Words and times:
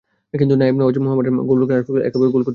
কিন্তু 0.41 0.53
নাবিব 0.59 0.75
নেওয়াজ 0.79 0.95
মোহামেডান 1.03 1.35
গোলরক্ষক 1.49 1.75
আশরাফুলকে 1.79 2.05
একা 2.07 2.17
পেয়েও 2.19 2.23
গোল 2.23 2.31
করতে 2.31 2.35
পারেননি। 2.39 2.49